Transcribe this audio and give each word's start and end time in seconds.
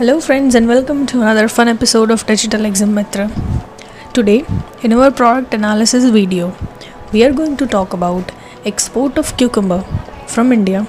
Hello 0.00 0.18
friends 0.20 0.54
and 0.56 0.68
welcome 0.68 1.04
to 1.06 1.20
another 1.20 1.46
fun 1.46 1.68
episode 1.68 2.12
of 2.12 2.24
digital 2.26 2.66
exam 2.66 2.90
Mitra 2.96 3.26
today 4.14 4.36
in 4.84 4.92
our 4.92 5.10
product 5.10 5.54
analysis 5.54 6.04
video 6.12 6.46
we 7.12 7.22
are 7.22 7.32
going 7.32 7.56
to 7.56 7.66
talk 7.66 7.94
about 7.94 8.30
export 8.66 9.18
of 9.18 9.34
cucumber 9.36 9.80
from 10.28 10.52
India 10.52 10.84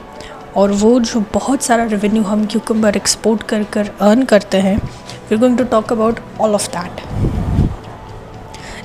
और 0.55 0.71
वो 0.74 1.00
जो 1.02 1.24
बहुत 1.34 1.63
सारा 1.63 1.84
revenue 1.86 2.24
हम 2.24 2.46
cucumber 2.46 2.97
export 2.97 3.44
कर 3.44 3.64
कर 3.74 3.92
earn 4.02 4.24
करते 4.24 4.57
हैं 4.60 4.75
we 4.78 5.36
are 5.36 5.39
going 5.39 5.57
to 5.57 5.64
talk 5.68 5.91
about 5.91 6.20
all 6.41 6.55
of 6.55 6.70
that 6.70 7.05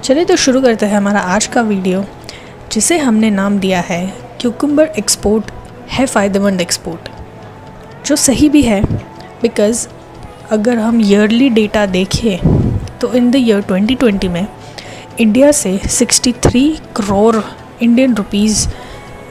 चलिए 0.03 0.25
तो 0.25 0.37
शुरू 0.39 0.63
करते 0.63 0.87
हैं 0.87 0.97
हमारा 0.97 1.21
आज 1.31 1.47
का 1.47 1.63
वीडियो 1.65 2.05
जिसे 2.73 2.99
हमने 2.99 3.31
नाम 3.33 3.59
दिया 3.59 3.81
है 3.89 4.07
क्यूकम्बर 4.41 4.91
एक्सपोर्ट 4.99 5.53
है 5.91 6.07
फ़ायदेमंद 6.07 6.61
एक्सपोर्ट 6.61 7.09
जो 8.07 8.17
सही 8.19 8.49
भी 8.49 8.63
है 8.63 8.83
बिकॉज़ 9.43 9.87
अगर 10.53 10.79
हम 10.79 11.01
ईयरली 11.01 11.49
डेटा 11.51 11.85
देखें 11.87 12.99
तो 13.01 13.13
इन 13.15 13.31
द 13.31 13.37
ईयर 13.37 13.63
2020 13.63 14.29
में 14.29 14.47
इंडिया 15.21 15.51
से 15.53 15.77
63 15.79 16.63
crore 16.97 17.37
Indian 17.83 18.15
rupees 18.15 18.67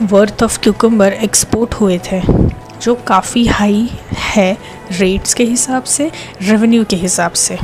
worth 0.03 0.43
of 0.43 0.59
cucumber 0.63 1.13
export 1.13 1.73
हुए 1.73 1.97
थे, 2.11 2.21
जो 2.81 2.95
काफ़ी 3.07 3.45
हाई 3.47 3.89
है 4.13 4.51
रेट्स 4.91 5.33
के 5.33 5.43
हिसाब 5.43 5.83
से 5.83 6.11
रेवेन्यू 6.41 6.83
के 6.89 6.95
हिसाब 6.95 7.31
से। 7.43 7.57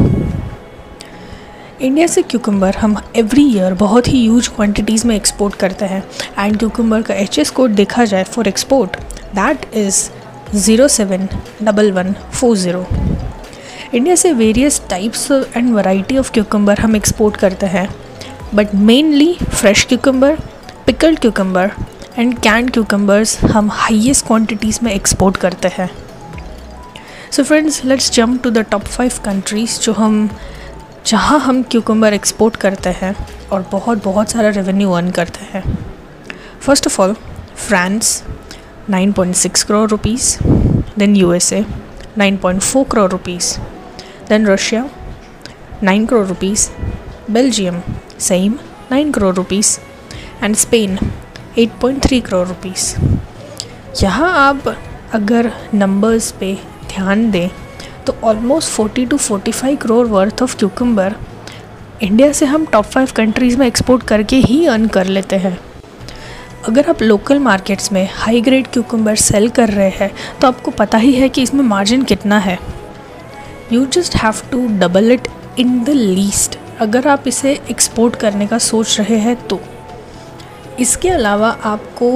इंडिया 1.81 2.07
से 2.07 2.21
क्यूकम्बर 2.21 2.75
हम 2.75 2.97
एवरी 3.15 3.45
ईयर 3.55 3.73
बहुत 3.73 4.07
ही 4.07 4.21
ह्यूज 4.21 4.47
क्वांटिटीज़ 4.47 5.07
में 5.07 5.15
एक्सपोर्ट 5.15 5.55
करते 5.55 5.85
हैं 5.85 6.03
एंड 6.39 6.57
क्यूकम्बर 6.57 7.01
का 7.01 7.13
एच 7.13 7.39
एस 7.39 7.49
कोड 7.49 7.71
देखा 7.75 8.05
जाए 8.05 8.23
for 8.23 8.47
export 8.47 8.97
that 9.35 9.73
is 9.75 10.09
zero 10.55 10.87
seven 10.89 11.27
double 11.63 11.91
one 11.91 12.15
four 12.31 12.57
zero 12.57 12.85
India 13.95 14.15
से 14.15 14.31
various 14.33 14.81
types 14.89 15.31
and 15.31 15.73
variety 15.75 16.17
of 16.17 16.31
cucumber 16.31 16.79
हम 16.79 16.95
एक्सपोर्ट 16.95 17.37
करते 17.37 17.65
हैं 17.65 17.87
but 18.55 18.75
mainly 18.75 19.33
fresh 19.43 19.83
cucumber 19.85 20.37
pickled 20.85 21.19
cucumber 21.19 21.71
and 22.17 22.37
canned 22.39 22.71
cucumbers 22.71 23.37
हम 23.43 23.69
highest 23.71 24.25
quantities 24.27 24.79
में 24.83 24.91
export 24.93 25.37
करते 25.37 25.67
हैं। 25.67 25.89
So 27.31 27.43
friends 27.43 27.83
let's 27.85 28.11
jump 28.11 28.41
to 28.43 28.49
the 28.49 28.57
top 28.57 28.83
five 28.83 29.11
countries 29.25 29.79
जो 29.79 29.93
हम, 29.93 30.29
जहाँ 31.07 31.39
हम 31.39 31.61
क्यूकम्बर 31.63 32.13
एक्सपोर्ट 32.13 32.55
करते 32.55 32.89
हैं 32.89 33.15
और 33.51 33.65
बहुत 33.71 34.03
बहुत 34.03 34.31
सारा 34.31 34.49
रेवेन्यू 34.49 34.91
अर्न 34.91 35.11
करते 35.11 35.45
हैं। 35.53 35.63
First 36.61 36.87
of 36.87 37.01
all 37.01 37.15
France 37.67 38.23
9.6 38.89 39.65
crore 39.65 39.87
rupees, 39.89 40.31
then 40.97 41.13
USA 41.17 41.61
9.4 42.17 42.89
crore 42.91 43.11
rupees 43.11 43.51
then 44.31 44.45
Russia 44.47 44.83
9 45.81 46.07
crore 46.07 46.25
rupees. 46.33 46.69
Belgium, 47.29 47.81
same 48.17 48.59
9 48.89 49.11
crore 49.11 49.33
rupees. 49.33 49.79
And 50.43 50.57
Spain 50.57 50.97
8.3 51.55 52.21
crore 52.27 52.45
rupees. 52.51 52.93
यहाँ 54.01 54.31
आप 54.37 54.67
अगर 55.13 55.51
नंबर्स 55.73 56.31
पे 56.31 56.53
ध्यान 56.89 57.29
दें 57.31 57.49
तो 58.05 58.15
almost 58.23 58.71
40 58.79 59.09
to 59.09 59.17
45 59.17 59.77
crore 59.81 60.07
worth 60.07 60.41
of 60.43 60.55
cucumber 60.57 61.15
India 62.03 62.31
से 62.31 62.45
हम 62.45 62.65
टॉप 62.65 62.85
फाइव 62.85 63.11
कंट्रीज़ 63.15 63.57
में 63.57 63.65
एक्सपोर्ट 63.67 64.03
करके 64.03 64.35
ही 64.35 64.65
अर्न 64.65 64.87
कर 64.87 65.05
लेते 65.05 65.35
हैं। 65.35 65.57
अगर 66.67 66.89
आप 66.89 67.01
लोकल 67.01 67.39
मार्केट्स 67.39 67.91
में 67.91 68.07
हाई 68.13 68.41
ग्रेड 68.41 68.67
क्यूकम्बर 68.73 69.15
सेल 69.15 69.49
कर 69.49 69.69
रहे 69.69 69.89
हैं 69.89 70.11
तो 70.41 70.47
आपको 70.47 70.71
पता 70.71 70.97
ही 70.97 71.13
है 71.13 71.29
कि 71.29 71.41
इसमें 71.41 71.63
मार्जिन 71.63 72.03
कितना 72.03 72.39
है। 72.39 72.57
You 73.71 73.85
just 73.85 74.15
have 74.15 74.41
to 74.51 74.65
double 74.79 75.11
it 75.11 75.27
in 75.59 75.83
the 75.83 75.89
least 75.89 76.57
अगर 76.81 77.07
आप 77.07 77.27
इसे 77.27 77.51
एक्सपोर्ट 77.71 78.15
करने 78.15 78.47
का 78.47 78.57
सोच 78.57 78.99
रहे 78.99 79.17
हैं 79.17 79.35
तो। 79.47 79.59
इसके 80.79 81.09
अलावा 81.09 81.49
आपको 81.65 82.11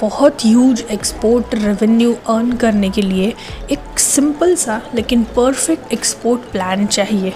बहुत 0.00 0.44
ह्यूज 0.44 0.84
एक्सपोर्ट 0.90 1.54
रेवेन्यू 1.54 2.12
अर्न 2.28 2.52
करने 2.56 2.90
के 2.90 3.02
लिए 3.02 3.32
एक 3.72 3.98
सिंपल 3.98 4.54
सा 4.56 4.80
लेकिन 4.94 5.24
परफेक्ट 5.36 5.92
एक्सपोर्ट 5.92 6.50
प्लान 6.52 6.86
चाहिए। 6.86 7.32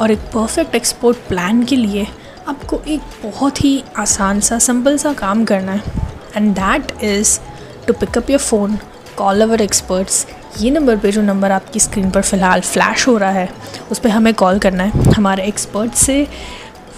और 0.00 0.10
एक 0.10 0.30
परफेक्ट 0.34 0.74
एक्सपोर्ट 0.74 1.28
प्लान 1.28 1.62
के 1.62 1.76
लिए 1.76 2.06
आपको 2.48 2.80
एक 2.88 3.00
बहुत 3.22 3.64
ही 3.64 3.82
आसान 3.98 4.40
सा 4.40 4.58
सिंपल 4.58 4.96
सा 4.98 5.12
काम 5.14 5.44
करना 5.44 5.72
है। 5.72 5.82
And 6.36 6.54
that 6.54 6.92
is 7.04 7.38
to 7.86 7.92
pick up 7.92 8.30
your 8.30 8.40
phone 8.40 8.78
call 9.16 9.42
our 9.42 9.62
experts 9.62 10.26
ये 10.60 10.70
नंबर 10.70 10.96
पे 10.96 11.10
जो 11.12 11.22
नंबर 11.22 11.50
आपकी 11.52 11.80
स्क्रीन 11.80 12.10
पर 12.10 12.22
फ़िलहाल 12.22 12.60
फ्लैश 12.60 13.06
हो 13.08 13.16
रहा 13.18 13.30
है, 13.30 13.48
उस 13.90 13.98
पर 13.98 14.08
हमें 14.08 14.32
कॉल 14.34 14.58
करना 14.58 14.82
है 14.82 15.12
हमारे 15.14 15.44
एक्सपर्ट 15.44 15.94
से। 15.94 16.26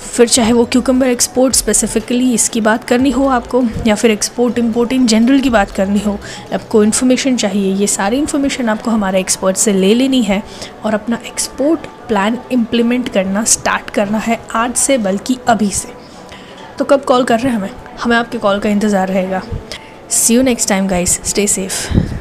फिर 0.02 0.28
चाहे 0.28 0.52
वो 0.52 0.64
क्यूकम्बर 0.64 1.06
एक्सपोर्ट 1.06 1.54
स्पेसिफ़िकली 1.54 2.32
इसकी 2.34 2.60
बात 2.60 2.84
करनी 2.84 3.10
हो 3.10 3.26
आपको, 3.28 3.62
या 3.86 3.94
फिर 3.94 4.10
एक्सपोर्ट 4.10 4.58
इम्पोर्ट 4.58 4.92
इन 4.92 5.06
जनरल 5.06 5.40
की 5.40 5.50
बात 5.50 5.70
करनी 5.70 5.98
हो, 5.98 6.18
आपको 6.54 6.82
इन्फॉर्मेशन 6.84 7.36
चाहिए, 7.36 7.74
ये 7.74 7.86
सारी 7.86 8.18
इन्फॉर्मेशन 8.18 8.68
आपको 8.68 8.90
हमारे 8.90 9.20
एक्सपर्ट 9.20 9.56
से 9.56 9.72
ले 9.72 9.94
लेनी 9.94 10.22
है 10.22 10.42
और 10.84 10.94
अपना 10.94 11.18
एक्सपोर्ट 11.26 11.86
प्लान 12.08 12.38
इम्प्लीमेंट 12.52 13.08
करना 13.08 13.44
स्टार्ट 13.44 13.90
करना 13.90 14.18
है 14.18 14.40
आज 14.54 14.74
से, 14.76 14.98
बल्कि 14.98 15.38
अभी 15.48 15.70
से। 15.70 15.92
तो 16.78 16.84
कब 16.84 17.04
कॉल 17.04 17.24
कर 17.24 17.40
रहे 17.40 17.52
हैं 17.52 17.58
हमें? 17.58 17.70
हमें 18.02 18.16
आपके 18.16 18.38
कॉल 18.38 18.58
का 18.58 18.68
इंतज़ार 18.68 19.08
रहेगा। 19.08 19.42
See 20.10 20.34
you 20.34 20.42
next 20.42 20.68
time 20.68 20.88
guys 20.88 21.20
stay 21.24 21.46
safe 21.46 22.16